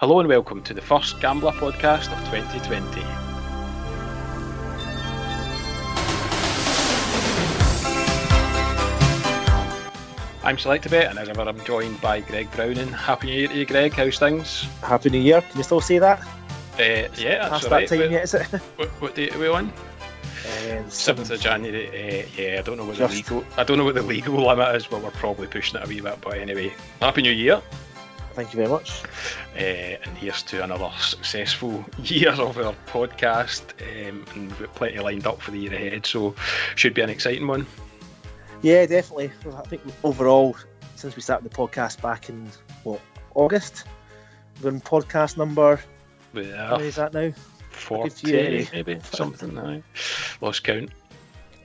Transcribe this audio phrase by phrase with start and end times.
[0.00, 3.02] Hello and welcome to the first Gambler podcast of 2020.
[10.42, 12.88] I'm Selectabet and as ever I'm joined by Greg Browning.
[12.88, 14.62] Happy New Year to you Greg, how's things?
[14.82, 16.20] Happy New Year, can you still say that?
[16.78, 17.88] Uh, yeah, that's Past right.
[17.88, 18.46] that time What- yet, is it?
[18.76, 19.70] What, what date are we on?
[20.46, 21.88] Uh, Seventh of January.
[21.88, 23.44] Uh, yeah, I don't know what the legal.
[23.58, 26.00] I don't know what the legal limit is, but we're probably pushing it a wee
[26.00, 26.18] bit.
[26.22, 27.60] But anyway, happy New Year,
[28.34, 29.02] Thank you very much.
[29.56, 33.62] uh, and here's to another successful year of our podcast.
[33.82, 36.34] Um, and we've got plenty lined up for the year ahead, so
[36.76, 37.66] should be an exciting one.
[38.62, 39.32] Yeah, definitely.
[39.56, 40.56] I think overall,
[40.96, 42.48] since we started the podcast back in
[42.84, 43.00] what
[43.34, 43.84] August,
[44.62, 45.80] we're in podcast number.
[46.34, 47.32] Yeah, many is that now?
[47.70, 48.66] forty few.
[48.72, 49.58] maybe something.
[49.58, 49.82] I
[50.40, 50.90] lost count.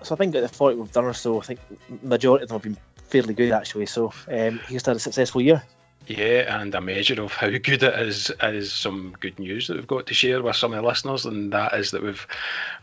[0.04, 1.60] So I think out of the forty we've done or so, I think
[2.02, 3.86] majority of them have been fairly good actually.
[3.86, 5.62] So um, here's to a successful year.
[6.08, 9.88] Yeah, and a measure of how good it is is some good news that we've
[9.88, 12.28] got to share with some of the listeners, and that is that we've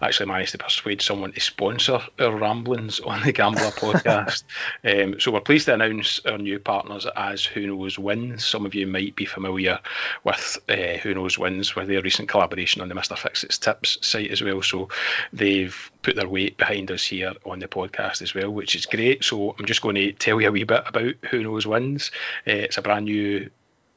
[0.01, 4.43] actually managed to persuade someone to sponsor our ramblings on the Gambler podcast.
[4.85, 8.45] Um, so we're pleased to announce our new partners as Who Knows Wins.
[8.45, 9.79] Some of you might be familiar
[10.25, 13.17] with uh, Who Knows Wins with their recent collaboration on the Mr.
[13.17, 14.63] Fixits Tips site as well.
[14.63, 14.89] So
[15.33, 19.23] they've put their weight behind us here on the podcast as well, which is great.
[19.23, 22.11] So I'm just going to tell you a wee bit about Who Knows Wins.
[22.47, 23.12] Uh, it's a brand new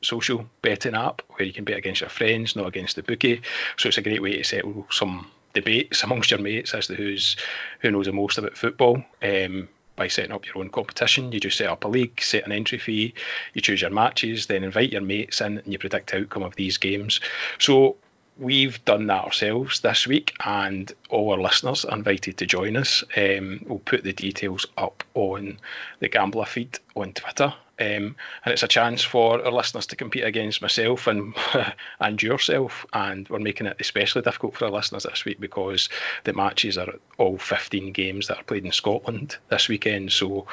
[0.02, 3.42] social betting app where you can bet against your friends, not against the bookie.
[3.78, 7.36] So it's a great way to settle some debates amongst your mates as to who's
[7.80, 9.04] who knows the most about football.
[9.22, 12.52] Um, by setting up your own competition, you just set up a league, set an
[12.52, 13.14] entry fee,
[13.54, 16.56] you choose your matches, then invite your mates in, and you predict the outcome of
[16.56, 17.22] these games.
[17.60, 17.96] So
[18.38, 23.04] we've done that ourselves this week, and all our listeners are invited to join us.
[23.16, 25.60] Um, we'll put the details up on
[26.00, 27.54] the Gambler feed on Twitter.
[27.78, 31.36] Um, and it's a chance for our listeners to compete against myself and
[32.00, 32.86] and yourself.
[32.94, 35.90] And we're making it especially difficult for our listeners this week because
[36.24, 40.14] the matches are all 15 games that are played in Scotland this weekend.
[40.14, 40.48] So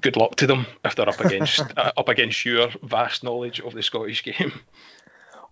[0.00, 3.72] good luck to them if they're up against uh, up against your vast knowledge of
[3.72, 4.52] the Scottish game.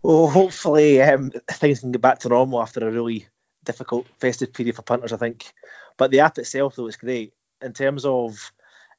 [0.02, 3.26] Well, hopefully um, things can get back to normal after a really
[3.64, 5.52] difficult festive period for punters, I think.
[5.96, 8.52] But the app itself, though, is great in terms of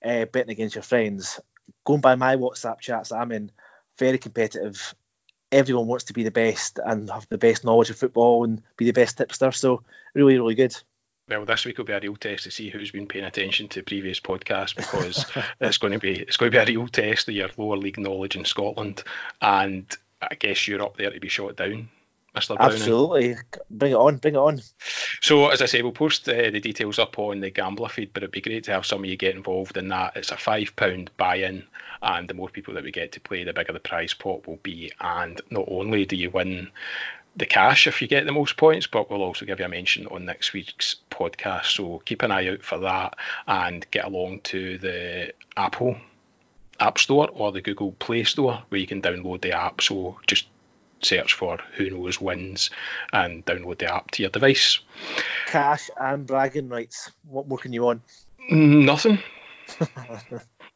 [0.03, 1.39] uh, betting against your friends.
[1.85, 3.51] Going by my WhatsApp chats I'm in,
[3.97, 4.93] very competitive.
[5.51, 8.85] Everyone wants to be the best and have the best knowledge of football and be
[8.85, 9.51] the best tipster.
[9.51, 9.83] So
[10.13, 10.75] really, really good.
[11.29, 13.83] Well, this week will be a real test to see who's been paying attention to
[13.83, 15.25] previous podcasts because
[15.59, 17.99] it's going to be it's going to be a real test of your lower league
[17.99, 19.03] knowledge in Scotland,
[19.41, 19.85] and
[20.21, 21.89] I guess you're up there to be shot down,
[22.33, 22.75] Mister Browning.
[22.75, 23.35] Absolutely,
[23.69, 24.61] bring it on, bring it on.
[25.21, 28.23] So, as I say, we'll post uh, the details up on the Gambler feed, but
[28.23, 30.15] it'd be great to have some of you get involved in that.
[30.15, 31.63] It's a £5 buy in,
[32.01, 34.59] and the more people that we get to play, the bigger the prize pot will
[34.63, 34.91] be.
[34.99, 36.71] And not only do you win
[37.35, 40.07] the cash if you get the most points, but we'll also give you a mention
[40.07, 41.65] on next week's podcast.
[41.65, 45.97] So, keep an eye out for that and get along to the Apple
[46.79, 49.81] App Store or the Google Play Store where you can download the app.
[49.81, 50.47] So, just
[51.01, 52.69] search for Who Knows Wins
[53.13, 54.79] and download the app to your device.
[55.47, 57.11] Cash and bragging rights.
[57.27, 58.01] What more can you want?
[58.49, 59.19] Nothing.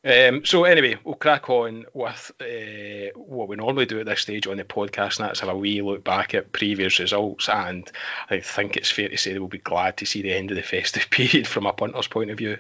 [0.04, 4.48] Um, so anyway, we'll crack on with uh, what we normally do at this stage
[4.48, 7.48] on the podcast, and that's have a wee look back at previous results.
[7.48, 7.90] And
[8.28, 10.58] I think it's fair to say that we'll be glad to see the end of
[10.58, 12.58] the festive period from a punter's point of view.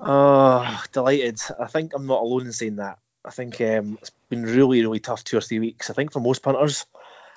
[0.00, 1.40] Oh, delighted.
[1.58, 2.98] I think I'm not alone in saying that.
[3.24, 5.88] I think um, it's been really, really tough two or three weeks.
[5.88, 6.84] I think for most punters,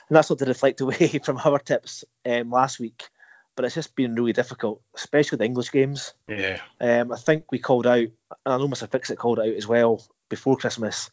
[0.09, 3.07] and that's not to reflect away from our tips um, last week,
[3.55, 6.13] but it's just been really difficult, especially the English games.
[6.27, 8.11] Yeah, Um, I think we called out, and
[8.45, 8.89] I know Mr.
[8.89, 11.09] Fixit called out as well before Christmas,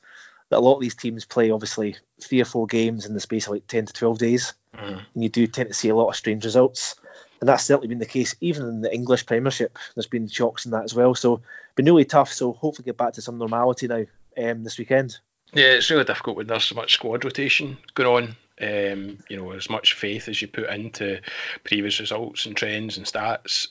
[0.51, 3.47] that a lot of these teams play obviously three or four games in the space
[3.47, 5.03] of like 10 to 12 days, Mhm.
[5.15, 6.97] and you do tend to see a lot of strange results.
[7.45, 9.79] And that's certainly been the case, even in the English Premiership.
[9.95, 11.15] There's been shocks in that as well.
[11.15, 11.43] So,
[11.75, 12.33] been really tough.
[12.33, 14.07] So, hopefully, get back to some normality now
[14.39, 15.19] um, this weekend.
[15.53, 18.67] yeah, it's really difficult when there's so much squad rotation going on.
[18.67, 21.21] Um, you know, as much faith as you put into
[21.65, 23.69] previous results and trends and stats.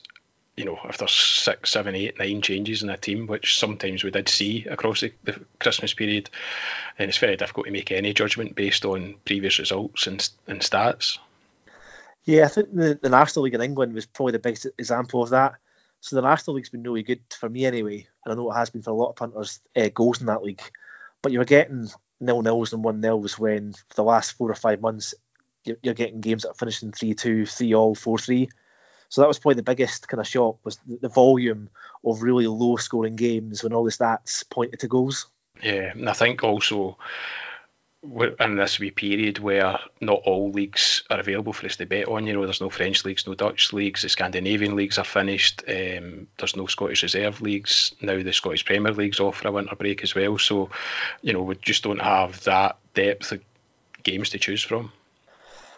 [0.56, 4.12] You know, if there's six, seven, eight, nine changes in a team, which sometimes we
[4.12, 6.30] did see across the, the Christmas period,
[6.96, 11.18] then it's very difficult to make any judgment based on previous results and, and stats.
[12.24, 15.30] Yeah, I think the, the National League in England was probably the biggest example of
[15.30, 15.54] that.
[16.00, 18.70] So the National League's been really good for me anyway, and I know it has
[18.70, 20.62] been for a lot of punters uh, goals in that league.
[21.22, 21.88] But you were getting
[22.20, 25.14] nil nils and one nils when for the last four or five months
[25.64, 28.48] you're, you're getting games that are finishing three two, three all, four three.
[29.08, 31.70] So that was probably the biggest kind of shock was the, the volume
[32.04, 35.26] of really low scoring games when all the stats pointed to goals.
[35.62, 36.98] Yeah, and I think also
[38.40, 42.26] in this wee period where not all leagues are available for us to bet on.
[42.26, 45.62] You know, there's no French leagues, no Dutch leagues, the Scandinavian leagues are finished.
[45.66, 48.22] Um, there's no Scottish reserve leagues now.
[48.22, 50.38] The Scottish Premier League's off for a winter break as well.
[50.38, 50.70] So,
[51.22, 53.40] you know, we just don't have that depth of
[54.02, 54.92] games to choose from.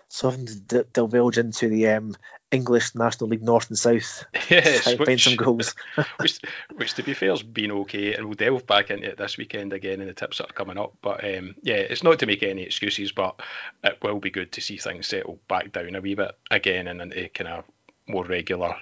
[0.09, 2.17] So having to divulge into the um,
[2.51, 4.25] English National League North and South.
[4.51, 5.75] Yes, which, find some goals.
[6.19, 6.41] which,
[6.77, 9.73] which, to be fair, has been okay, and we'll delve back into it this weekend
[9.73, 10.95] again in the tips that are coming up.
[11.03, 13.41] But um, yeah, it's not to make any excuses, but
[13.83, 17.01] it will be good to see things settle back down a wee bit again and
[17.01, 17.65] into kind of
[18.07, 18.77] more regular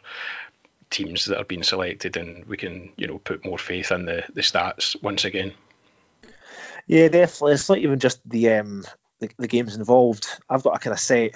[0.90, 4.24] teams that are being selected, and we can you know put more faith in the
[4.34, 5.52] the stats once again.
[6.86, 7.54] Yeah, definitely.
[7.54, 8.84] It's not even just the um
[9.20, 10.26] the, the games involved.
[10.48, 11.32] I've got a kind of set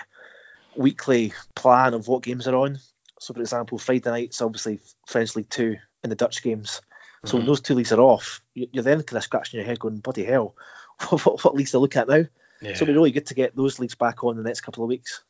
[0.79, 2.79] weekly plan of what games are on.
[3.21, 6.81] So, for example, Friday night's obviously French League Two and the Dutch games.
[7.25, 7.37] So mm-hmm.
[7.39, 10.25] when those two leagues are off, you're then kind of scratching your head, going, "Bloody
[10.25, 10.55] hell,
[11.09, 12.25] what, what leagues to look at now?"
[12.61, 12.75] Yeah.
[12.75, 14.85] So it'll be really good to get those leagues back on in the next couple
[14.85, 15.23] of weeks.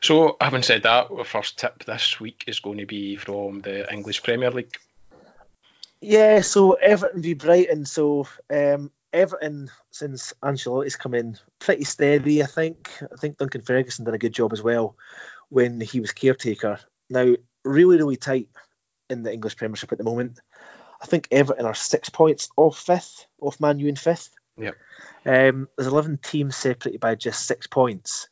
[0.00, 3.92] So, having said that, our first tip this week is going to be from the
[3.92, 4.76] English Premier League.
[6.00, 7.84] Yeah, so Everton v Brighton.
[7.84, 12.90] So um, Everton, since Ancelotti's come in, pretty steady, I think.
[13.02, 14.96] I think Duncan Ferguson did a good job as well
[15.48, 16.78] when he was caretaker.
[17.08, 17.34] Now,
[17.64, 18.48] really, really tight
[19.08, 20.38] in the English Premiership at the moment.
[21.02, 24.30] I think Everton are six points off fifth, off Man U in fifth.
[24.58, 24.76] Yep.
[25.24, 28.28] Um, there's 11 teams separated by just six points.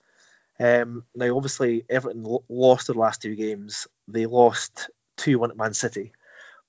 [0.61, 3.87] Um, now, obviously, Everton lost their last two games.
[4.07, 6.13] They lost 2 1 at Man City,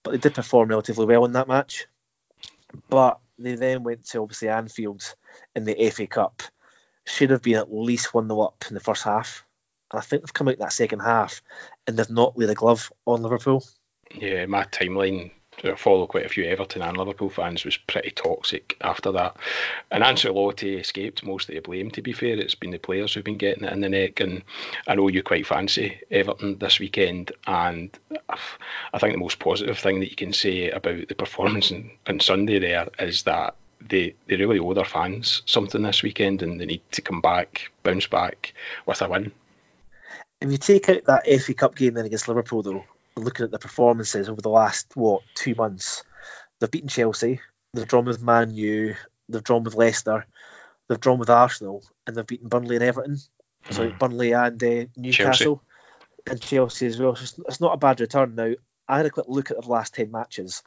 [0.04, 1.88] but they did perform relatively well in that match.
[2.90, 5.14] But they then went to obviously Anfield
[5.56, 6.42] in the FA Cup.
[7.06, 9.46] Should have been at least 1 0 up in the first half.
[9.92, 11.42] And I think they've come out that second half
[11.88, 13.64] and they've not laid a glove on Liverpool.
[14.14, 15.32] Yeah, my timeline
[15.64, 19.38] I follow quite a few Everton and Liverpool fans was pretty toxic after that.
[19.92, 21.92] And Ancelotti escaped most of the blame.
[21.92, 24.20] To be fair, it's been the players who've been getting it in the neck.
[24.20, 24.44] And
[24.88, 27.90] I know you quite fancy Everton this weekend, and
[28.30, 32.20] I think the most positive thing that you can say about the performance on, on
[32.20, 36.66] Sunday there is that they they really owe their fans something this weekend, and they
[36.66, 38.54] need to come back, bounce back
[38.86, 39.32] with a win.
[40.42, 42.86] If you take out that FA Cup game then against Liverpool, though,
[43.24, 46.04] looking at the performances over the last what two months,
[46.60, 47.42] they've beaten Chelsea,
[47.74, 48.96] they've drawn with Man U,
[49.28, 50.26] they've drawn with Leicester,
[50.88, 53.16] they've drawn with Arsenal, and they've beaten Burnley and Everton.
[53.16, 53.74] Mm.
[53.74, 55.62] So Burnley and uh, Newcastle
[56.26, 56.32] Chelsea.
[56.32, 57.16] and Chelsea as well.
[57.16, 58.36] So it's, it's not a bad return.
[58.36, 58.54] Now
[58.88, 60.64] I had a quick look at the last ten matches.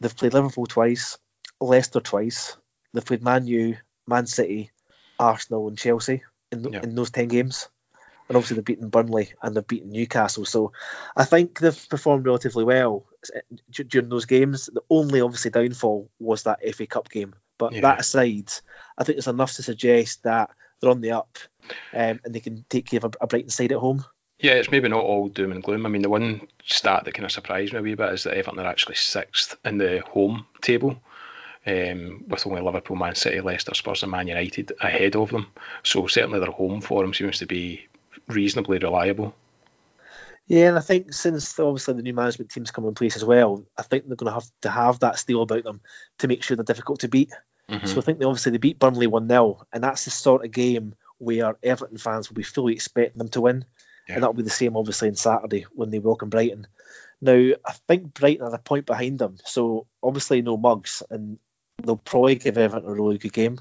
[0.00, 1.18] They've played Liverpool twice,
[1.60, 2.56] Leicester twice.
[2.92, 3.76] They've played Man U,
[4.06, 4.70] Man City,
[5.18, 6.80] Arsenal, and Chelsea in, yeah.
[6.82, 7.68] in those ten games
[8.28, 10.44] and obviously they've beaten Burnley and they've beaten Newcastle.
[10.44, 10.72] So
[11.16, 13.06] I think they've performed relatively well
[13.70, 14.68] during those games.
[14.72, 17.34] The only obviously downfall was that FA Cup game.
[17.56, 17.80] But yeah.
[17.82, 18.52] that aside,
[18.96, 21.38] I think it's enough to suggest that they're on the up
[21.92, 24.04] um, and they can take care of a, a Brighton side at home.
[24.38, 25.84] Yeah, it's maybe not all doom and gloom.
[25.84, 28.34] I mean, the one stat that kind of surprised me a wee bit is that
[28.34, 31.00] Everton are actually sixth in the home table.
[31.66, 35.48] Um, with only Liverpool, Man City, Leicester, Spurs, and Man United ahead of them.
[35.82, 37.88] So certainly their home form seems to be
[38.28, 39.34] reasonably reliable.
[40.46, 43.64] Yeah, and I think since obviously the new management team's come in place as well,
[43.76, 45.82] I think they're going to have to have that steel about them
[46.20, 47.30] to make sure they're difficult to beat.
[47.68, 47.86] Mm-hmm.
[47.86, 50.50] So I think they obviously they beat Burnley one 0 and that's the sort of
[50.50, 53.66] game where Everton fans will be fully expecting them to win,
[54.08, 54.14] yeah.
[54.14, 56.66] and that'll be the same obviously on Saturday when they welcome Brighton.
[57.20, 57.34] Now
[57.66, 61.38] I think Brighton are a point behind them, so obviously no mugs, and
[61.82, 63.58] they'll probably give Everton a really good game.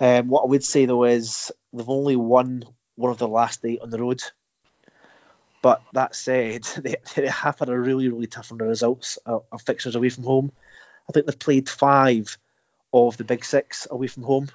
[0.00, 2.64] Um, what I would say though is they've only won
[2.98, 4.22] one of the last eight on the road.
[5.62, 9.44] But that said, they, they have had a really, really tough on the results of,
[9.50, 10.52] of fixtures away from home.
[11.08, 12.36] I think they've played five
[12.92, 14.48] of the big six away from home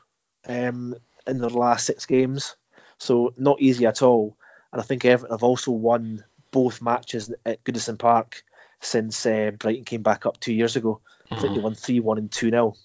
[0.47, 0.95] um,
[1.25, 2.55] in their last six games.
[2.99, 4.37] So not easy at all.
[4.71, 8.43] And I think Everton have also won both matches at Goodison Park
[8.81, 11.01] since uh, Brighton came back up two years ago.
[11.25, 11.33] Mm-hmm.
[11.33, 11.63] I think they mm-hmm.
[11.63, 12.75] won 3 1 and 2 0.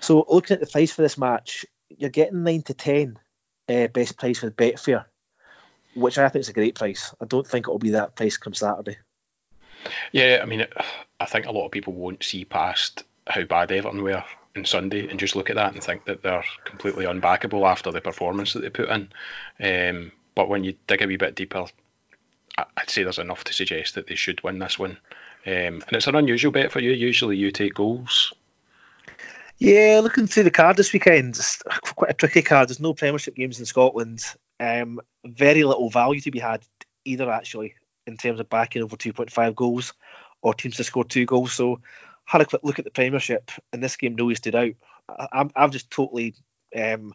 [0.00, 3.18] So looking at the price for this match, you're getting 9 to 10
[3.68, 5.04] uh, best price with Betfair,
[5.94, 7.14] which I think is a great price.
[7.20, 8.98] I don't think it'll be that price come Saturday.
[10.12, 10.66] Yeah, I mean,
[11.18, 14.24] I think a lot of people won't see past how bad Everton were
[14.56, 18.00] on Sunday and just look at that and think that they're completely unbackable after the
[18.00, 19.08] performance that they put in.
[19.60, 21.66] Um, but when you dig a wee bit deeper,
[22.58, 24.98] I'd say there's enough to suggest that they should win this one.
[25.44, 26.92] Um, and it's an unusual bet for you.
[26.92, 28.32] Usually you take goals
[29.62, 31.62] yeah, looking through the card this weekend, it's
[31.94, 32.68] quite a tricky card.
[32.68, 34.24] There's no Premiership games in Scotland.
[34.58, 36.64] Um, very little value to be had
[37.04, 37.74] either, actually,
[38.06, 39.92] in terms of backing over 2.5 goals
[40.42, 41.52] or teams to score two goals.
[41.52, 41.80] So,
[42.24, 44.72] had a quick look at the Premiership, and this game really stood out.
[45.08, 46.34] I, have just totally
[46.76, 47.14] um,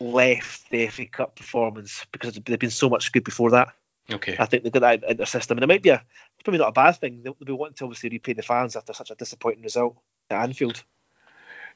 [0.00, 3.68] left the FA Cup performance because they've been so much good before that.
[4.10, 4.36] Okay.
[4.38, 6.04] I think they've got that in their system, and it might be a
[6.42, 7.22] probably not a bad thing.
[7.22, 9.96] They'll, they'll be wanting to obviously repay the fans after such a disappointing result
[10.30, 10.82] at Anfield.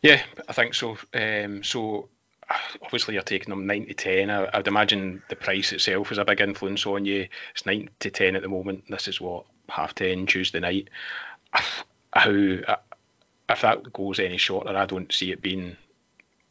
[0.03, 0.97] Yeah, I think so.
[1.15, 2.09] Um, so
[2.83, 4.31] obviously you're taking them nine to ten.
[4.31, 7.29] I, would imagine the price itself is a big influence on you.
[7.53, 8.85] It's nine to ten at the moment.
[8.89, 10.89] This is what half ten Tuesday night.
[12.13, 12.31] How
[13.51, 15.77] if that goes any shorter, I don't see it being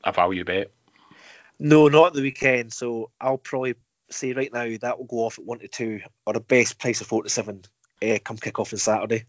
[0.04, 0.72] a value bet.
[1.58, 2.74] No, not the weekend.
[2.74, 3.76] So I'll probably
[4.10, 7.02] say right now that will go off at one to two, or the best price
[7.02, 7.64] of four to seven
[8.04, 9.26] uh, come kick off on Saturday.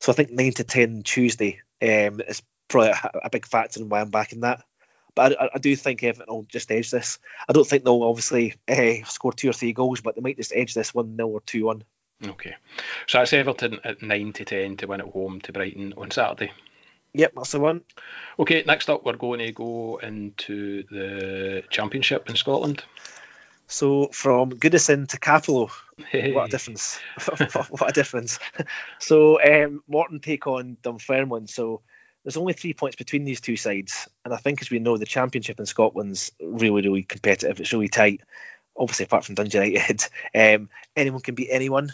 [0.00, 3.88] So I think nine to ten Tuesday um, is probably a, a, big factor in
[3.88, 4.62] why I'm backing that.
[5.14, 7.18] But I, I, do think Everton will just edge this.
[7.48, 10.52] I don't think they'll obviously uh, score two or three goals, but they might just
[10.54, 11.82] edge this one 0 or two one.
[12.24, 12.54] Okay,
[13.06, 16.52] so that's Everton at nine to ten to win at home to Brighton on Saturday.
[17.14, 17.82] Yep, that's the one.
[18.38, 22.82] Okay, next up we're going to go into the Championship in Scotland.
[23.68, 25.70] So from Goodison to Cappielow,
[26.10, 26.32] hey.
[26.32, 26.98] what a difference!
[27.70, 28.38] what a difference!
[28.98, 31.46] So um, Morton take on Dunfermline.
[31.46, 31.82] So
[32.24, 35.06] there's only three points between these two sides, and I think as we know, the
[35.06, 37.60] Championship in Scotland's really, really competitive.
[37.60, 38.20] It's really tight.
[38.76, 41.92] Obviously, apart from Dundee United, um, anyone can beat anyone.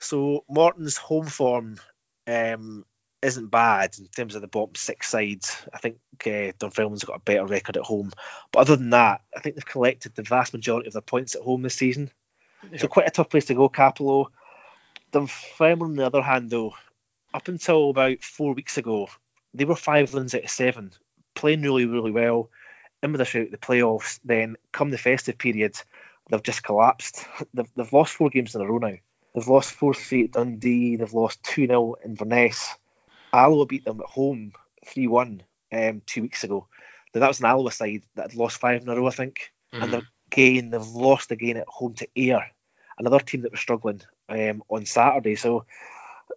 [0.00, 1.78] So Morton's home form
[2.26, 2.84] um,
[3.22, 5.56] isn't bad in terms of the bottom six sides.
[5.72, 8.12] I think uh, Dunfermline's got a better record at home.
[8.52, 11.42] But other than that, I think they've collected the vast majority of their points at
[11.42, 12.10] home this season.
[12.70, 12.80] Yep.
[12.80, 14.26] So quite a tough place to go, Cappielow.
[15.12, 16.74] Dunfermline, on the other hand, though,
[17.32, 19.08] up until about four weeks ago,
[19.54, 20.92] they were five wins out of seven,
[21.34, 22.50] playing really, really well.
[23.02, 24.18] In with a shout the playoffs.
[24.24, 25.76] Then come the festive period,
[26.28, 27.24] they've just collapsed.
[27.54, 28.96] They've, they've lost four games in a row now.
[29.34, 30.96] They've lost 4 3 at Dundee.
[30.96, 32.74] They've lost 2 0 in Inverness.
[33.32, 34.52] Alloa beat them at home
[34.86, 36.66] 3 1 um, two weeks ago.
[37.14, 39.52] Now, that was an Alloa side that had lost five in a row, I think.
[39.72, 39.94] Mm-hmm.
[39.94, 40.02] And
[40.32, 42.50] again, they've lost again at home to Ayr,
[42.98, 45.36] another team that was struggling um, on Saturday.
[45.36, 45.66] So,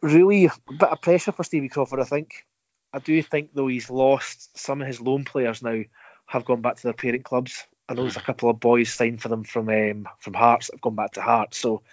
[0.01, 2.45] really, a bit of pressure for Stevie Crawford, I think.
[2.93, 5.81] I do think, though, he's lost some of his loan players now
[6.25, 7.65] have gone back to their parent clubs.
[7.87, 10.75] I know there's a couple of boys signed for them from um, from Hearts that
[10.75, 11.57] have gone back to Hearts.
[11.57, 11.83] So,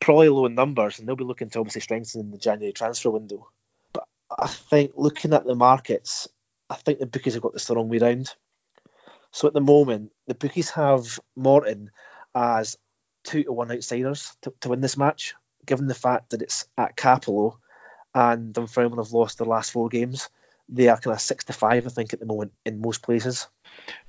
[0.00, 3.10] probably low in numbers, and they'll be looking to obviously strengthen in the January transfer
[3.10, 3.48] window.
[3.92, 6.28] But I think looking at the markets,
[6.68, 8.34] I think the bookies have got this the wrong way round.
[9.30, 11.90] So at the moment, the bookies have Morton
[12.34, 12.76] as
[13.24, 15.34] two to one outsiders to, to win this match,
[15.66, 17.56] given the fact that it's at Cappielow
[18.14, 20.28] and Dunfermline have lost their last four games.
[20.68, 23.46] They are kind of six to five, I think, at the moment in most places.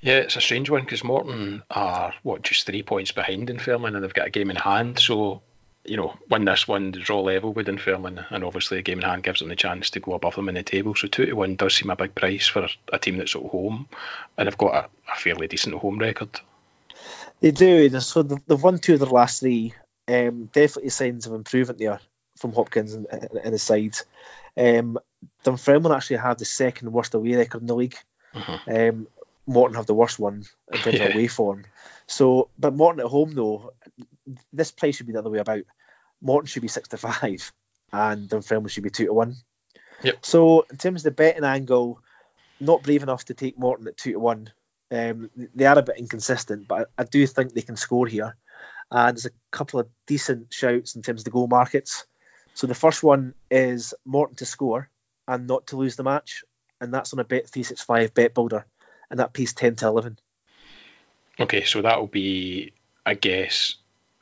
[0.01, 4.03] Yeah, it's a strange one because Morton are what just three points behind Dunfermline and
[4.03, 4.99] they've got a game in hand.
[4.99, 5.41] So
[5.85, 9.23] you know, win this one, draw level with Dunfermline, and obviously a game in hand
[9.23, 10.93] gives them the chance to go above them in the table.
[10.95, 13.87] So two to one does seem a big price for a team that's at home,
[14.37, 16.29] and they've got a, a fairly decent home record.
[17.39, 17.89] They do.
[17.99, 19.73] So they've won two of their last three.
[20.07, 21.99] Um, definitely signs of improvement there
[22.37, 23.95] from Hopkins and, and his side.
[24.57, 24.97] Um,
[25.43, 27.97] Dunfermline actually have the second worst away record in the league.
[28.33, 28.57] Uh-huh.
[28.67, 29.07] Um,
[29.45, 31.05] Morton have the worst one in terms yeah.
[31.05, 31.65] of away form.
[32.07, 33.73] So, but Morton at home though,
[34.53, 35.63] this price should be the other way about.
[36.21, 37.51] Morton should be six to five,
[37.91, 39.35] and Dunfermline should be two to one.
[40.03, 40.25] Yep.
[40.25, 41.99] So in terms of the betting angle,
[42.59, 44.51] not brave enough to take Morton at two to one.
[44.91, 48.35] Um, they are a bit inconsistent, but I, I do think they can score here.
[48.91, 52.05] And there's a couple of decent shouts in terms of the goal markets.
[52.59, 54.89] So the first one is Morton to score
[55.25, 56.43] and not to lose the match,
[56.81, 58.65] and that's on a bet three six five bet builder,
[59.09, 60.19] and that pays ten to eleven.
[61.39, 62.73] Okay, so that will be,
[63.05, 63.75] I guess,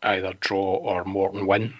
[0.03, 1.74] either draw or Morton win.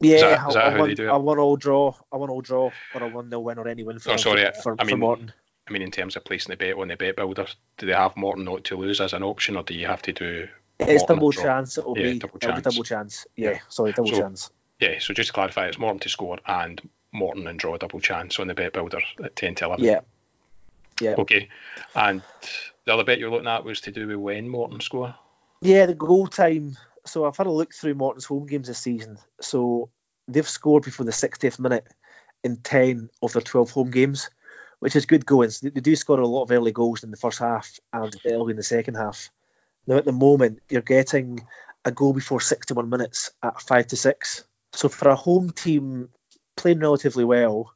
[0.00, 1.10] Yeah, is that, is that I, how won, they do it?
[1.10, 1.94] I want all draw.
[2.12, 4.44] I want all draw, or I want no win or any win for, oh, sorry,
[4.62, 5.32] for, I mean, for Morton.
[5.66, 7.46] I mean, in terms of placing the bet on the bet builder,
[7.78, 10.12] do they have Morton not to lose as an option, or do you have to
[10.12, 10.48] do?
[10.78, 11.78] It's double chance.
[11.78, 12.56] It'll yeah, be double chance.
[12.56, 13.26] Be double chance.
[13.34, 13.58] Yeah, yeah.
[13.70, 14.50] sorry, double so, chance.
[14.82, 16.80] Yeah, so just to clarify, it's Morton to score and
[17.12, 19.84] Morton and draw a double chance on the bet builder at ten to eleven.
[19.84, 20.00] Yeah.
[21.00, 21.14] Yeah.
[21.18, 21.48] Okay,
[21.94, 22.22] and
[22.84, 25.14] the other bet you're looking at was to do with when Morton score.
[25.60, 29.18] Yeah, the goal time so I've had a look through Morton's home games this season.
[29.40, 29.90] So
[30.28, 31.86] they've scored before the 60th minute
[32.44, 34.30] in 10 of their 12 home games,
[34.78, 35.50] which is good going.
[35.50, 38.52] So they do score a lot of early goals in the first half and early
[38.52, 39.30] in the second half.
[39.86, 41.46] Now at the moment, you're getting
[41.84, 44.44] a goal before 61 minutes at five to six.
[44.72, 46.08] So for a home team
[46.56, 47.72] playing relatively well,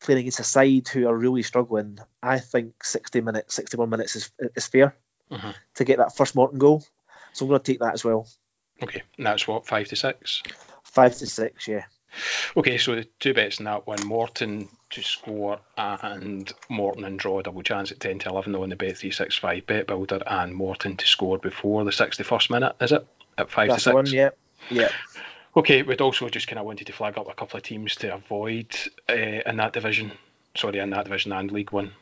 [0.00, 4.30] playing against a side who are really struggling, I think 60 minutes, 61 minutes is
[4.54, 4.94] is fair
[5.30, 5.52] uh-huh.
[5.76, 6.84] to get that first Morton goal.
[7.32, 8.28] So I'm going to take that as well.
[8.82, 10.42] Okay, and that's what five to six.
[10.82, 11.84] Five to six, yeah.
[12.56, 17.40] Okay, so the two bets in that one: Morton to score and Morton and draw
[17.42, 21.38] double chance at 10 to 11 on the Bet365 bet builder and Morton to score
[21.38, 23.06] before the 61st minute, is it?
[23.38, 23.92] At 5 That's to 6?
[23.92, 24.30] the one, yeah.
[24.68, 24.88] Yeah.
[25.56, 28.14] Okay, we'd also just kind of wanted to flag up a couple of teams to
[28.14, 28.68] avoid
[29.08, 30.12] uh, in that division.
[30.56, 31.92] Sorry, in that division and League One.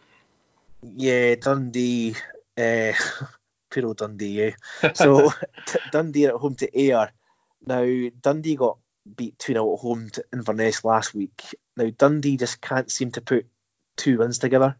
[0.83, 2.15] Yeah, Dundee,
[2.59, 2.93] uh,
[3.71, 4.53] poor old Dundee,
[4.83, 4.93] yeah.
[4.95, 5.31] So
[5.67, 7.11] t- Dundee are at home to Ayr.
[7.67, 8.79] Now, Dundee got
[9.17, 11.43] beat 2 0 at home to Inverness last week.
[11.77, 13.47] Now, Dundee just can't seem to put
[13.97, 14.77] two wins together.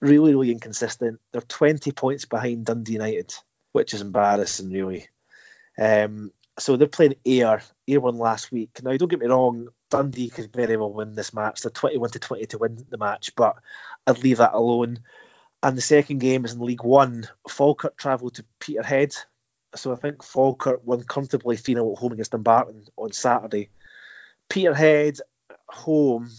[0.00, 1.20] Really, really inconsistent.
[1.32, 3.34] They're 20 points behind Dundee United,
[3.72, 5.08] which is embarrassing, really.
[5.78, 7.62] Um, so they're playing Ayr.
[7.88, 8.80] Ayr won last week.
[8.82, 11.62] Now, don't get me wrong, Dundee could very well win this match.
[11.62, 13.56] They're 21 to 20 to win the match, but
[14.06, 15.00] I'd leave that alone.
[15.62, 17.28] And the second game is in League One.
[17.48, 19.14] Falkirk travelled to Peterhead.
[19.74, 23.70] So I think Falkirk won comfortably 3 0 at home against Dumbarton on Saturday.
[24.48, 25.18] Peterhead
[25.68, 26.30] home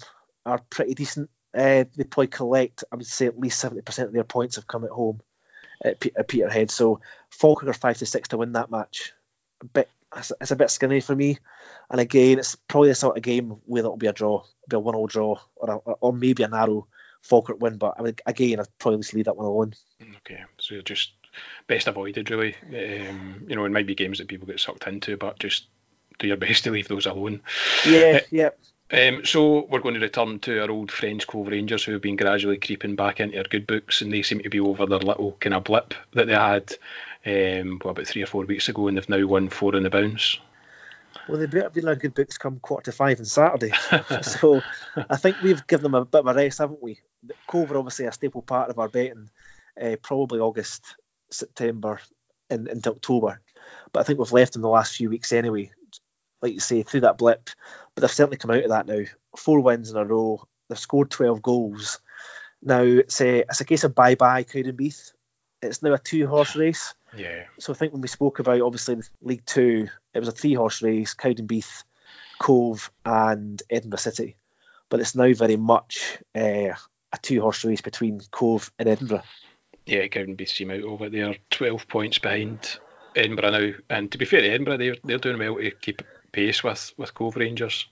[0.45, 1.29] are pretty decent.
[1.53, 4.83] Uh, they probably collect, I would say, at least 70% of their points have come
[4.83, 5.21] at home
[5.83, 6.71] at, Peterhead.
[6.71, 9.13] So Falkirk are 5 to 6 to win that match.
[9.61, 11.37] A bit, it's, a bit skinny for me.
[11.89, 14.75] And again, it's probably the sort of game where it'll be a draw, it'll be
[14.75, 16.87] a one all draw, or, a, or maybe a narrow
[17.21, 17.77] Falkirk win.
[17.77, 19.73] But I mean, again, I'd probably just leave that one alone.
[20.17, 21.13] Okay, so you're just
[21.67, 22.55] best avoided, really.
[22.67, 25.67] Um, you know, it might be games that people get sucked into, but just
[26.17, 27.41] do your best to leave those alone.
[27.85, 28.49] Yeah, yeah.
[28.91, 32.15] Um, so we're going to return to our old friends Cove Rangers, who have been
[32.15, 35.33] gradually creeping back into our good books, and they seem to be over their little
[35.39, 36.73] kind of blip that they had
[37.25, 39.91] um, what, about three or four weeks ago, and they've now won four in the
[39.91, 40.39] bounce.
[41.27, 43.73] Well, they better be like good books come quarter to five on Saturday.
[44.23, 44.61] so
[44.95, 46.99] I think we've given them a bit of a rest, haven't we?
[47.47, 49.29] Cove are obviously a staple part of our betting,
[49.79, 50.95] uh, probably August,
[51.29, 51.99] September,
[52.49, 53.41] and into October.
[53.93, 55.71] But I think we've left them the last few weeks anyway,
[56.41, 57.49] like you say, through that blip.
[57.93, 59.03] But they've certainly come out of that now.
[59.37, 60.45] Four wins in a row.
[60.67, 61.99] They've scored 12 goals.
[62.61, 65.13] Now, it's a, it's a case of bye bye Cowdenbeath.
[65.61, 66.93] It's now a two horse race.
[67.15, 67.43] Yeah.
[67.57, 70.81] So I think when we spoke about obviously League Two, it was a three horse
[70.81, 71.83] race: Cowdenbeath,
[72.39, 74.37] Cove, and Edinburgh City.
[74.89, 76.73] But it's now very much uh,
[77.11, 79.23] a two horse race between Cove and Edinburgh.
[79.85, 82.79] Yeah, Cowdenbeath seem out over there, 12 points behind
[83.15, 83.71] Edinburgh now.
[83.89, 87.35] And to be fair Edinburgh, they're, they're doing well to keep pace with, with Cove
[87.35, 87.87] Rangers.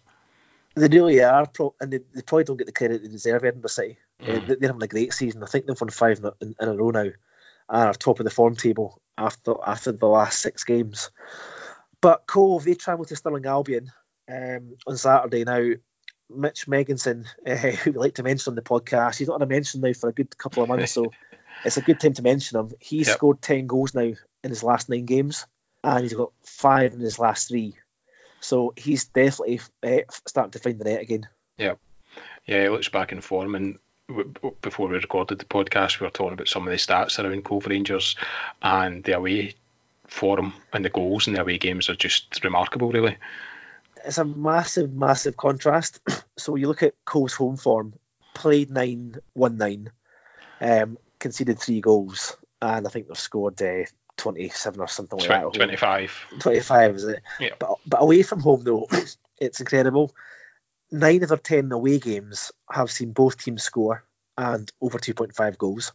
[0.75, 1.49] They really are,
[1.81, 3.43] and they, they probably don't get the credit they deserve.
[3.43, 4.29] Edinburgh City, mm.
[4.29, 5.41] uh, they're having a great season.
[5.41, 7.13] I think they've won five in, in, a row now, and
[7.69, 11.09] are top of the form table after after the last six games.
[11.99, 13.91] But Cove, they travel to Stirling Albion
[14.31, 15.43] um, on Saturday.
[15.45, 15.67] Now,
[16.29, 19.47] Mitch Megginson, uh, who we like to mention on the podcast, he's not on a
[19.47, 21.11] mention now for a good couple of months, so
[21.65, 22.71] it's a good time to mention him.
[22.79, 23.17] He's yep.
[23.17, 25.47] scored 10 goals now in his last nine games,
[25.83, 27.75] and he's got five in his last three.
[28.39, 31.27] So he's definitely uh, starting to find the net again.
[31.57, 31.75] Yeah,
[32.45, 33.55] yeah, he looks back in form.
[33.55, 37.23] And w- before we recorded the podcast, we were talking about some of the stats
[37.23, 38.15] around Cove Rangers
[38.61, 39.55] and the away
[40.07, 43.17] form and the goals in the away games are just remarkable, really.
[44.05, 45.99] It's a massive, massive contrast.
[46.37, 47.93] so you look at Cove's home form,
[48.33, 49.91] played nine, won nine,
[50.61, 53.83] um, conceded three goals, and I think they've scored uh,
[54.17, 55.53] 27 or something like 20, that.
[55.53, 56.25] 25.
[56.39, 57.23] 25, is it?
[57.39, 57.49] Yeah.
[57.59, 58.87] But, but away from home, though,
[59.39, 60.13] it's incredible.
[60.91, 64.03] Nine of their 10 away games have seen both teams score
[64.37, 65.93] and over 2.5 goals.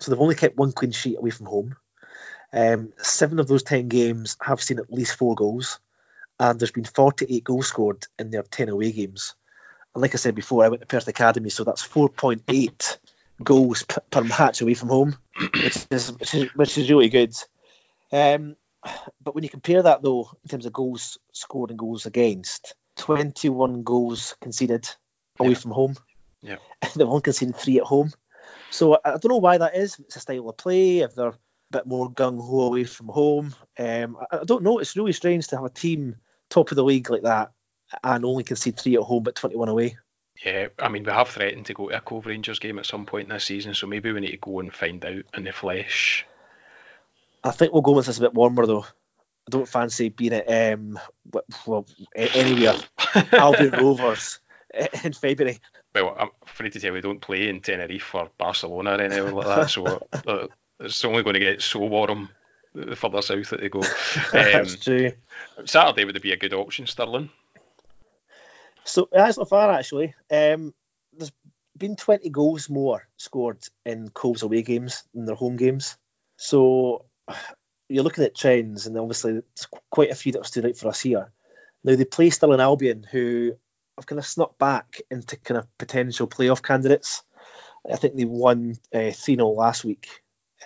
[0.00, 1.76] So they've only kept one clean sheet away from home.
[2.52, 5.80] Um, seven of those 10 games have seen at least four goals,
[6.38, 9.34] and there's been 48 goals scored in their 10 away games.
[9.94, 12.98] And like I said before, I went to Perth Academy, so that's 4.8
[13.42, 15.16] goals p- per match away from home,
[15.52, 17.34] which is, which is, which is really good.
[18.12, 18.56] Um,
[19.22, 23.82] but when you compare that though, in terms of goals scored and goals against, 21
[23.82, 24.88] goals conceded
[25.38, 25.58] away yeah.
[25.58, 25.96] from home.
[26.42, 26.56] Yeah.
[26.96, 28.12] They've only conceded three at home.
[28.70, 29.98] So I, I don't know why that is.
[29.98, 30.98] It's a style of play.
[30.98, 31.38] If they're a
[31.70, 34.78] bit more gung ho away from home, um, I, I don't know.
[34.78, 36.16] It's really strange to have a team
[36.50, 37.52] top of the league like that
[38.02, 39.96] and only concede three at home but 21 away.
[40.44, 43.06] Yeah, I mean, we have threatened to go to a Cove Rangers game at some
[43.06, 46.24] point this season, so maybe we need to go and find out in the flesh.
[47.44, 48.84] I think we'll go with this a bit warmer though.
[48.84, 50.98] I don't fancy being at um,
[51.66, 52.74] well anywhere
[53.32, 54.40] Albion Rovers
[55.04, 55.58] in February.
[55.94, 59.32] Well, I'm afraid to tell you, we don't play in Tenerife or Barcelona or anywhere
[59.32, 59.86] like that, so
[60.26, 60.48] uh,
[60.80, 62.28] it's only going to get so warm
[62.74, 63.80] the further south that they go.
[63.80, 63.86] Um,
[64.32, 65.12] That's true.
[65.64, 67.30] Saturday would be a good option, Stirling.
[68.84, 70.14] So that's not far actually.
[70.30, 70.74] Um,
[71.12, 71.32] there's
[71.76, 75.96] been 20 goals more scored in Cove's away games than their home games.
[76.36, 77.04] So
[77.88, 79.42] you're looking at trends, and obviously
[79.90, 81.30] quite a few that have stood out for us here.
[81.84, 83.52] Now they play Stirling Albion, who
[83.96, 87.22] have kind of snuck back into kind of potential playoff candidates.
[87.90, 90.08] I think they won uh, 3 0 last week.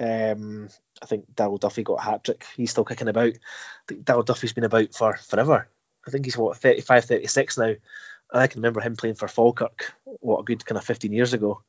[0.00, 0.68] Um,
[1.02, 2.46] I think Darryl Duffy got a hat trick.
[2.56, 3.34] He's still kicking about.
[3.34, 5.68] I think Darryl Duffy's been about for forever.
[6.06, 7.64] I think he's what 35, 36 now.
[7.64, 7.78] And
[8.40, 11.62] I can remember him playing for Falkirk, what a good kind of 15 years ago.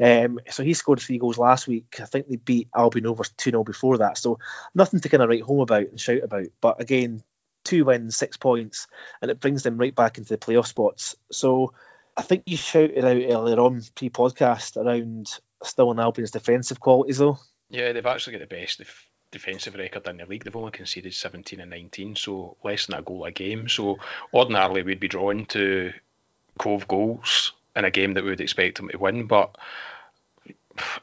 [0.00, 1.96] Um, so he scored three goals last week.
[2.00, 4.18] I think they beat Albion over 2 0 before that.
[4.18, 4.38] So
[4.74, 6.46] nothing to kind of write home about and shout about.
[6.60, 7.22] But again,
[7.64, 8.86] two wins, six points,
[9.20, 11.16] and it brings them right back into the playoff spots.
[11.30, 11.72] So
[12.16, 15.28] I think you shouted out earlier on pre podcast around
[15.62, 17.38] Stirling Albion's defensive qualities, though.
[17.70, 20.44] Yeah, they've actually got the best def- defensive record in the league.
[20.44, 23.68] They've only conceded 17 and 19, so less than a goal a game.
[23.68, 23.98] So
[24.32, 25.92] ordinarily we'd be drawn to
[26.58, 29.56] Cove goals in a game that we would expect them to win, but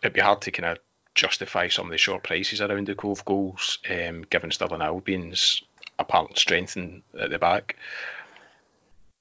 [0.01, 0.79] it'd be hard to kind of
[1.15, 5.63] justify some of the short prices around the Cove goals, um, given Stirling Albion's
[5.97, 7.75] apparent strength in, at the back.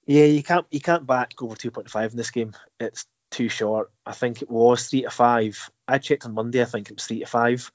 [0.07, 2.55] Yeah, you can't you can't back over 2.5 in this game.
[2.81, 3.91] It's too short.
[4.07, 5.71] I think it was three to five.
[5.87, 6.63] I checked on Monday.
[6.63, 7.71] I think it was three to five,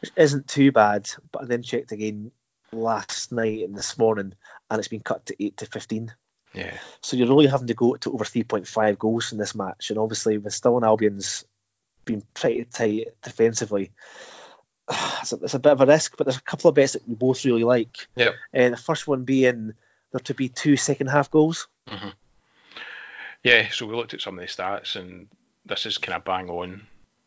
[0.00, 1.10] which isn't too bad.
[1.32, 2.30] But I then checked again
[2.72, 4.32] last night and this morning,
[4.70, 6.14] and it's been cut to eight to 15.
[6.56, 6.76] Yeah.
[7.02, 10.38] So you're really having to go to over 3.5 goals in this match, and obviously
[10.38, 11.44] with Stirling Albion's
[12.04, 13.92] being pretty tight defensively,
[15.20, 16.16] it's a, it's a, bit of a risk.
[16.16, 18.08] But there's a couple of bets that we both really like.
[18.16, 18.30] Yeah.
[18.54, 19.74] Uh, the first one being
[20.12, 21.68] there to be two second half goals.
[21.88, 22.08] Mm-hmm.
[23.42, 25.28] Yeah, so we looked at some of the stats, and
[25.66, 26.86] this is kind of bang on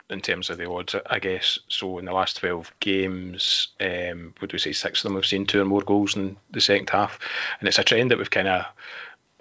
[0.09, 1.59] in terms of the odds, I guess.
[1.67, 5.45] So in the last 12 games, um, would we say six of them have seen
[5.45, 7.19] two or more goals in the second half?
[7.59, 8.65] And it's a trend that we've kind of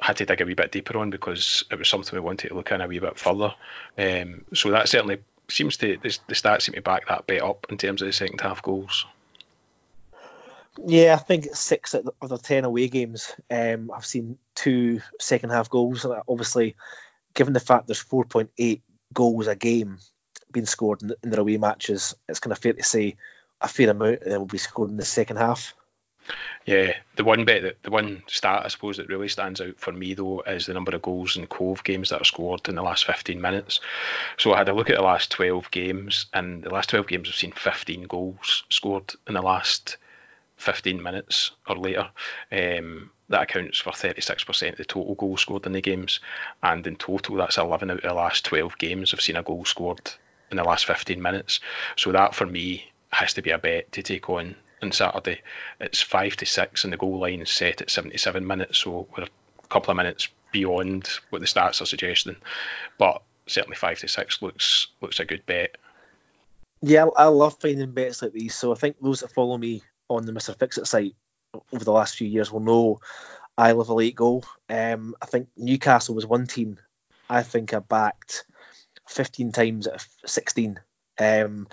[0.00, 2.54] had to dig a wee bit deeper on because it was something we wanted to
[2.54, 3.54] look in a wee bit further.
[3.96, 7.66] Um, so that certainly seems to, the, the stats seem to back that bet up
[7.70, 9.06] in terms of the second half goals.
[10.86, 13.34] Yeah, I think six of the ten away games.
[13.50, 16.06] Um, I've seen two second half goals.
[16.28, 16.76] Obviously,
[17.34, 18.80] given the fact there's 4.8
[19.12, 19.98] goals a game
[20.52, 23.16] being scored in, in their away matches, it's kind of fair to say
[23.60, 25.74] a fair amount of them will be scored in the second half.
[26.66, 29.92] Yeah, the one bit that the one stat I suppose that really stands out for
[29.92, 32.82] me though is the number of goals in Cove games that are scored in the
[32.82, 33.80] last 15 minutes.
[34.36, 37.28] So I had a look at the last 12 games, and the last 12 games
[37.28, 39.96] I've seen 15 goals scored in the last
[40.56, 42.10] 15 minutes or later.
[42.52, 46.20] Um, that accounts for 36% of the total goals scored in the games,
[46.62, 49.64] and in total, that's 11 out of the last 12 games I've seen a goal
[49.64, 50.10] scored
[50.50, 51.60] in the last 15 minutes.
[51.96, 55.40] So that for me has to be a bet to take on on Saturday.
[55.80, 59.24] It's five to six, and the goal line is set at 77 minutes, so we're
[59.24, 62.36] a couple of minutes beyond what the stats are suggesting.
[62.98, 65.76] But certainly five to six looks looks a good bet.
[66.80, 68.54] Yeah, I love finding bets like these.
[68.54, 70.56] So I think those that follow me on the Mr.
[70.56, 71.16] Fixit site
[71.72, 73.00] over the last few years will know
[73.56, 74.44] I love a late goal.
[74.68, 76.78] Um, I think Newcastle was one team
[77.28, 78.44] I think I backed
[79.08, 80.80] 15 times out of 16
[81.18, 81.68] um,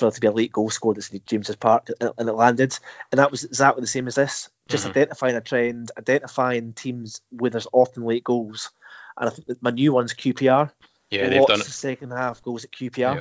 [0.00, 2.76] for there to be a late goal scored at St James's Park, and it landed.
[3.12, 4.50] And that was exactly the same as this.
[4.68, 4.90] Just mm-hmm.
[4.90, 8.70] identifying a trend, identifying teams where there's often late goals.
[9.16, 10.72] And I think my new one's QPR.
[11.10, 11.64] Yeah, they've done it.
[11.64, 13.16] The second half goals at QPR.
[13.16, 13.20] Yeah.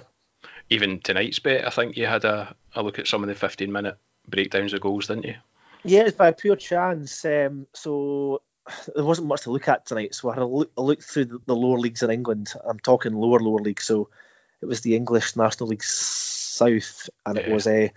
[0.69, 3.71] Even tonight's bet, I think you had a, a look at some of the 15
[3.71, 5.35] minute breakdowns of goals, didn't you?
[5.83, 7.25] Yeah, it's by pure chance.
[7.25, 8.41] Um, so
[8.95, 11.25] there wasn't much to look at tonight, so I had a look, a look through
[11.25, 12.53] the, the, lower leagues in England.
[12.63, 14.09] I'm talking lower lower league, so
[14.61, 17.43] it was the English National League South, and yeah.
[17.43, 17.89] it was a uh,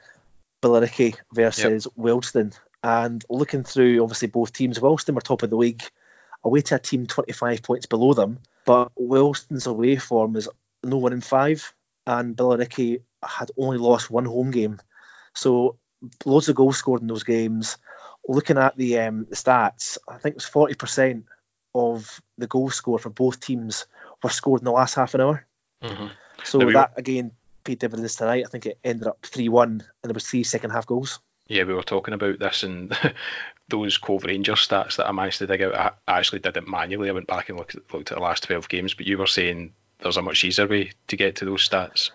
[0.62, 1.92] Billericay versus yep.
[2.83, 5.83] And looking through, obviously both teams, Wealdstone were top of the league,
[6.44, 10.48] away to a team 25 points below them, but Wealdstone's away form is
[10.83, 11.72] no one in five,
[12.07, 14.81] and Billericay had only lost one home game.
[15.35, 15.77] So
[16.25, 17.79] loads of goals scored in those games.
[18.27, 21.27] Looking at the, um, the stats, I think it was forty percent
[21.75, 23.87] of the goals scored for both teams
[24.22, 25.46] were scored in the last half an hour.
[25.83, 26.07] Mm-hmm.
[26.44, 27.33] So now that again
[27.64, 28.44] paid dividends tonight.
[28.46, 31.20] I think it ended up three one, and there was three second half goals.
[31.48, 32.96] Yeah, we were talking about this and
[33.68, 35.96] those Cove Rangers stats that I managed to dig out.
[36.07, 37.09] I actually did it manually.
[37.09, 39.26] I went back and looked at, looked at the last twelve games, but you were
[39.26, 42.11] saying there's a much easier way to get to those stats.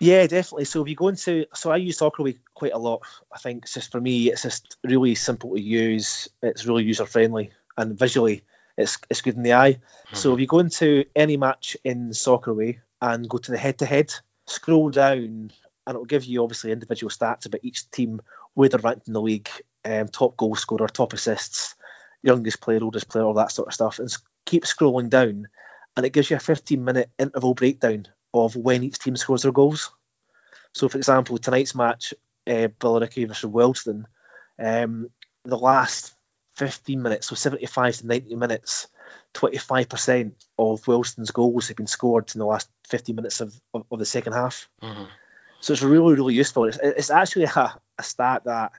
[0.00, 0.64] Yeah, definitely.
[0.64, 3.02] So if you go into, so I use Soccerway quite a lot.
[3.32, 6.28] I think it's just for me, it's just really simple to use.
[6.42, 8.44] It's really user friendly and visually,
[8.76, 9.74] it's it's good in the eye.
[9.74, 10.16] Mm-hmm.
[10.16, 13.86] So if you go into any match in Soccerway and go to the head to
[13.86, 14.12] head,
[14.46, 15.52] scroll down, and
[15.86, 18.22] it'll give you obviously individual stats about each team,
[18.54, 19.50] where they're ranked in the league,
[19.84, 21.74] um, top goal scorer, top assists,
[22.22, 24.10] youngest player, oldest player, all that sort of stuff, and
[24.46, 25.48] keep scrolling down,
[25.96, 29.52] and it gives you a 15 minute interval breakdown of when each team scores their
[29.52, 29.90] goals.
[30.72, 32.14] So, for example, tonight's match,
[32.46, 34.04] uh, Billericay versus Wealdstone,
[34.58, 35.10] um,
[35.44, 36.14] the last
[36.56, 38.88] 15 minutes, so 75 to 90 minutes,
[39.34, 43.98] 25% of Wealdstone's goals have been scored in the last 50 minutes of, of, of
[43.98, 44.68] the second half.
[44.82, 45.08] Mhm.
[45.60, 46.64] So it's really, really useful.
[46.64, 48.72] It's, it's actually a, a stat that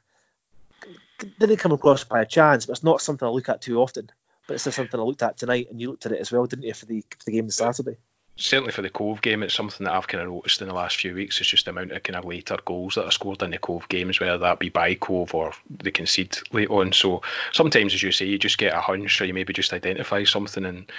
[1.39, 4.09] didn't come across by a chance, but it's not something I look at too often.
[4.47, 6.45] But it's just something I looked at tonight, and you looked at it as well,
[6.45, 7.97] didn't you, for the for the game this Saturday?
[8.37, 10.97] Certainly for the Cove game, it's something that I've kind of noticed in the last
[10.97, 11.39] few weeks.
[11.39, 13.87] It's just the amount of kind of later goals that are scored in the Cove
[13.89, 16.91] games, whether that be by Cove or they concede late on.
[16.93, 17.21] So
[17.53, 20.65] sometimes, as you say, you just get a hunch, or you maybe just identify something
[20.65, 20.91] and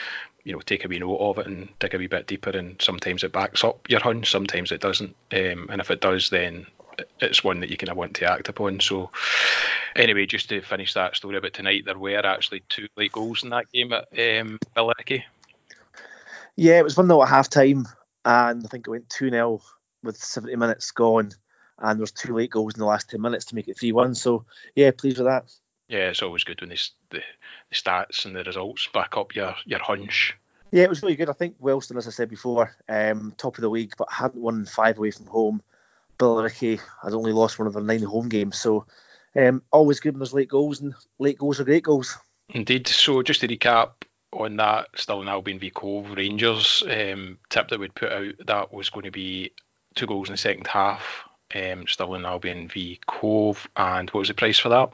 [0.44, 2.51] you know take a wee note of it and dig a wee bit deeper.
[2.51, 5.14] And sometimes it backs up your hunch, sometimes it doesn't.
[5.33, 6.66] Um, and if it does, then
[7.20, 8.81] it's one that you kind of want to act upon.
[8.81, 9.11] So,
[9.94, 13.51] anyway, just to finish that story about tonight, there were actually two late goals in
[13.51, 15.25] that game at um, Billericay.
[16.57, 17.87] Yeah, it was 1 0 at half time,
[18.25, 19.61] and I think it went 2 0
[20.03, 21.33] with 70 minutes gone,
[21.79, 23.92] and there was two late goals in the last 10 minutes to make it 3
[23.92, 24.14] 1.
[24.14, 25.53] So, yeah, pleased with that.
[25.88, 27.21] Yeah, it's always good when the, the,
[27.69, 30.35] the stats and the results back up your, your hunch.
[30.73, 31.31] Yeah, it was really good.
[31.31, 34.66] I think Wealdstone, as I said before, um, top of the league, but hadn't won
[34.66, 35.62] five away from home.
[36.19, 38.59] Billericay had only lost one of their nine home games.
[38.59, 38.87] So,
[39.37, 42.19] um, always good when there's late goals, and late goals are great goals.
[42.49, 42.88] Indeed.
[42.88, 43.90] So just to recap
[44.40, 44.88] on that,
[45.22, 49.11] now being v Cove Rangers um, tip that we'd put out, that was going to
[49.11, 49.53] be
[49.94, 51.25] two goals in the second half.
[51.55, 51.87] Um,
[52.22, 54.92] now being v Cove, and what was the price for that?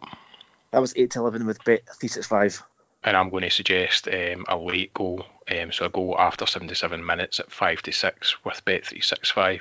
[0.70, 2.62] That was eight to eleven with bet thesis five.
[3.04, 7.04] And I'm going to suggest um, a late goal, um, so a goal after 77
[7.04, 9.60] minutes at 5 to 6 with Bet365.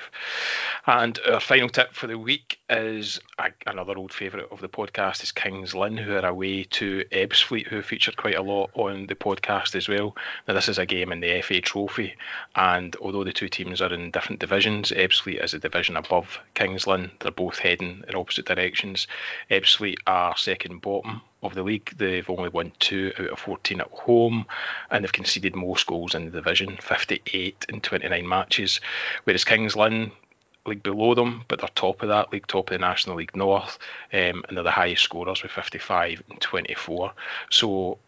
[0.86, 5.24] And our final tip for the week is uh, another old favourite of the podcast
[5.24, 9.16] is Kings Lynn, who are away to Ebbsfleet, who featured quite a lot on the
[9.16, 10.16] podcast as well.
[10.46, 12.14] Now, this is a game in the FA Trophy,
[12.54, 16.86] and although the two teams are in different divisions, Ebbsfleet is a division above Kings
[16.86, 17.10] Lynn.
[17.18, 19.08] They're both heading in opposite directions.
[19.50, 21.92] Ebbsfleet are second bottom of the league.
[21.96, 24.46] They've only won two out of 14 at home,
[24.90, 28.80] and they've conceded most goals in the division 58 in 29 matches.
[29.24, 30.12] Whereas Kings Lynn,
[30.66, 33.78] league below them, but they're top of that league, top of the National League North,
[34.12, 37.12] um, and they're the highest scorers with 55 and 24.
[37.50, 37.98] So,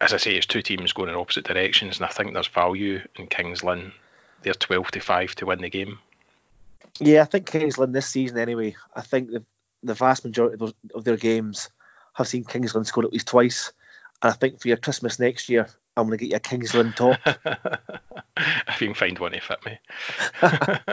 [0.00, 3.00] as I say, it's two teams going in opposite directions, and I think there's value
[3.16, 3.92] in Kings Lynn.
[4.42, 5.98] They're 12 to 5 to win the game.
[7.00, 9.42] Yeah, I think Kings Lynn this season, anyway, I think the,
[9.82, 11.70] the vast majority of, those, of their games
[12.16, 13.72] have seen Kings Lynn score at least twice.
[14.22, 16.74] And I think for your Christmas next year, I'm going to get you a Kings
[16.74, 17.18] Lynn top.
[17.26, 19.78] if you can find one to fit me.
[20.42, 20.88] uh,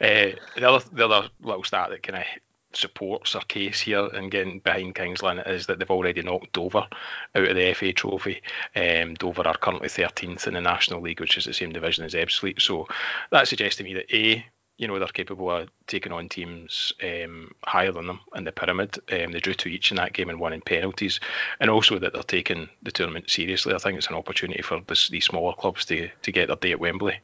[0.00, 2.24] the other the other little stat that kind of
[2.72, 6.86] supports our case here and getting behind Kings Lynn is that they've already knocked Dover
[7.34, 8.42] out of the FA Trophy.
[8.74, 12.14] Um, Dover are currently 13th in the National League, which is the same division as
[12.14, 12.60] Ebbsfleet.
[12.60, 12.86] So
[13.30, 14.44] that suggests to me that A,
[14.78, 18.98] you know, they're capable of taking on teams um, higher than them in the pyramid.
[19.10, 21.20] Um, they drew two each in that game and won in penalties,
[21.60, 23.74] and also that they're taking the tournament seriously.
[23.74, 26.72] I think it's an opportunity for this, these smaller clubs to, to get their day
[26.72, 27.20] at Wembley.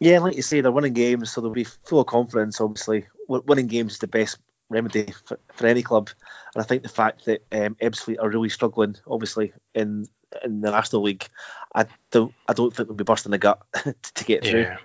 [0.00, 2.60] Yeah, like you say, they're winning games, so they'll be full of confidence.
[2.60, 6.10] Obviously, winning games is the best remedy for, for any club,
[6.54, 10.06] and I think the fact that um, Ebbsfleet are really struggling, obviously in
[10.44, 11.28] in the National League,
[11.74, 13.60] I don't I don't think they'll be bursting the gut
[14.14, 14.62] to get through.
[14.62, 14.78] Yeah.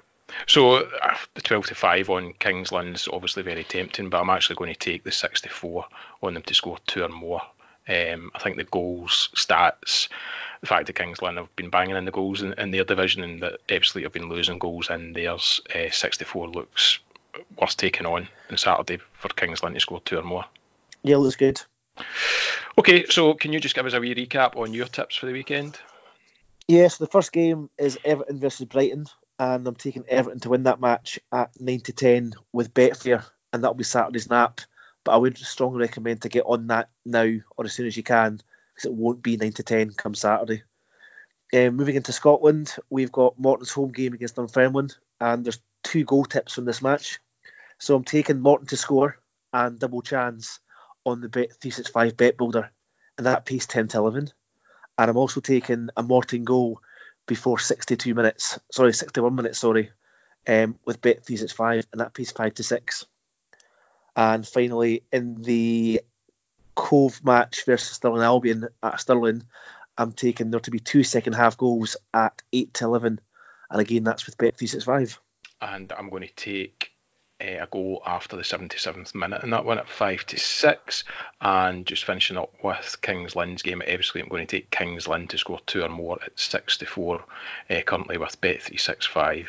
[0.48, 4.58] So uh, the 12 to 5 on Kings Lynn's obviously very tempting, but I'm actually
[4.58, 5.86] going to take the 64
[6.22, 7.42] on them to score two or more.
[7.88, 10.08] Um, I think the goals, stats,
[10.62, 13.24] the fact that Kings Lynn have been banging in the goals in, in their division
[13.24, 17.00] and that Ebbsfleet have been losing goals in theirs, uh, 64 looks
[17.60, 20.46] worth taking on on Saturday for Kings Lynn to score two or more.
[21.04, 21.62] Yeah, looks good.
[22.78, 25.34] Okay, so can you just give us a wee recap on your tips for the
[25.34, 25.80] weekend?
[26.68, 29.06] Yeah, so the first game is Everton versus Brighton
[29.40, 33.64] and I'm taking Everton to win that match at 9 to 10 with Betfair, and
[33.64, 34.62] that'll be Saturday's nap.
[35.04, 38.04] But I would strongly recommend to get on that now or as soon as you
[38.04, 38.42] can,
[38.74, 40.64] because it won't be 9 to 10 come Saturday.
[41.54, 46.26] Um, moving into Scotland, we've got Morton's home game against Dunfermline, and there's two goal
[46.26, 47.20] tips from this match.
[47.78, 49.20] So I'm taking Morton to score
[49.54, 50.60] and double chance
[51.06, 52.72] on the Bet365 bet builder,
[53.18, 54.32] and that pays 10 to 11.
[54.98, 56.82] And I'm also taking a Morton goal
[57.28, 59.92] before 62 minutes, sorry, 61 minutes, sorry,
[60.48, 63.06] um, with Bet365, and that pays five to six.
[64.16, 66.02] And finally, in the
[66.76, 69.44] Cove match versus Stirling Albion at Stirling,
[69.98, 73.20] I'm taking there to be two second half goals at eight to eleven,
[73.70, 75.18] and again that's with Bet365.
[75.62, 76.92] And I'm going to take
[77.40, 81.04] a goal after the 77th minute and that one at 5 to 6.
[81.42, 85.08] And just finishing up with Kings Lynn's game at Ebbsfleet, I'm going to take Kings
[85.08, 87.24] Lynn to score two or more at 6 to 4,
[87.70, 89.46] uh, currently with Bet365.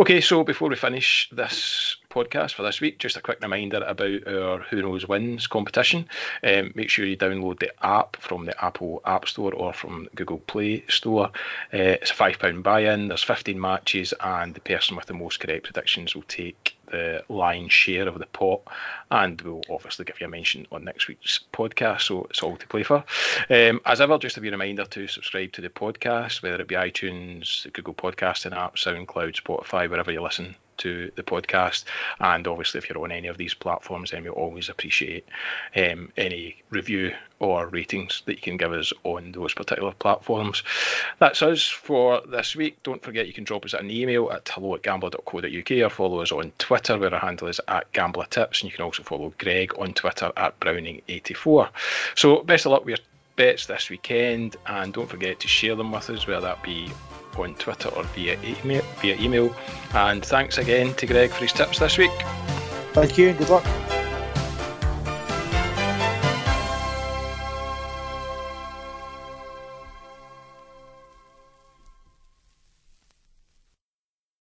[0.00, 2.98] Okay, so before we finish this podcast for this week.
[2.98, 6.08] Just a quick reminder about our Who Knows Wins competition.
[6.42, 10.38] Um, make sure you download the app from the Apple App Store or from Google
[10.38, 11.26] Play Store.
[11.74, 15.40] Uh, it's a £5 buy in, there's 15 matches, and the person with the most
[15.40, 18.62] correct predictions will take the lion's share of the pot,
[19.10, 22.02] and we'll obviously give you a mention on next week's podcast.
[22.02, 23.04] So it's all to play for.
[23.50, 27.70] Um, as ever, just a reminder to subscribe to the podcast, whether it be iTunes,
[27.72, 31.84] Google Podcasting app, SoundCloud, Spotify, wherever you listen to the podcast.
[32.20, 35.26] And obviously, if you're on any of these platforms, then we always appreciate
[35.74, 40.62] um, any review or ratings that you can give us on those particular platforms.
[41.18, 42.82] That's us for this week.
[42.82, 46.32] Don't forget you can drop us an email at hello at gambler.co.uk or follow us
[46.32, 48.62] on Twitter where our handle is at gamblertips.
[48.62, 51.68] And you can also follow Greg on Twitter at Browning84.
[52.14, 55.92] So best of luck with your bets this weekend and don't forget to share them
[55.92, 56.90] with us, whether that be
[57.38, 58.82] on Twitter or via email.
[59.00, 59.54] Via email.
[59.94, 62.10] And thanks again to Greg for his tips this week.
[62.92, 63.95] Thank you and good luck.